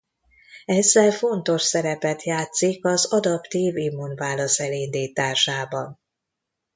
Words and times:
Ezzel 0.65 1.11
fontos 1.11 1.61
szerepet 1.61 2.23
játszik 2.23 2.85
az 2.85 3.05
adaptív 3.13 3.77
immunválasz 3.77 4.59
elindításában. 4.59 5.99